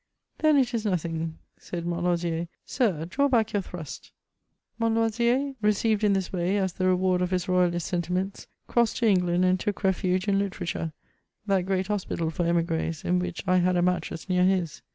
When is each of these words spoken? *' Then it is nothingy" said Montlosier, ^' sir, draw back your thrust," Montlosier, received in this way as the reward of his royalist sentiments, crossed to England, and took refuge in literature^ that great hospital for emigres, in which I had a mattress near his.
*' 0.21 0.37
Then 0.39 0.57
it 0.57 0.73
is 0.73 0.83
nothingy" 0.83 1.33
said 1.59 1.85
Montlosier, 1.85 2.41
^' 2.41 2.47
sir, 2.65 3.05
draw 3.05 3.27
back 3.27 3.53
your 3.53 3.61
thrust," 3.61 4.11
Montlosier, 4.79 5.53
received 5.61 6.03
in 6.03 6.13
this 6.13 6.33
way 6.33 6.57
as 6.57 6.73
the 6.73 6.87
reward 6.87 7.21
of 7.21 7.29
his 7.29 7.47
royalist 7.47 7.85
sentiments, 7.87 8.47
crossed 8.65 8.97
to 8.97 9.07
England, 9.07 9.45
and 9.45 9.59
took 9.59 9.83
refuge 9.83 10.27
in 10.27 10.39
literature^ 10.39 10.91
that 11.45 11.67
great 11.67 11.85
hospital 11.85 12.31
for 12.31 12.47
emigres, 12.47 13.03
in 13.05 13.19
which 13.19 13.43
I 13.45 13.57
had 13.57 13.75
a 13.77 13.83
mattress 13.83 14.27
near 14.27 14.43
his. 14.43 14.81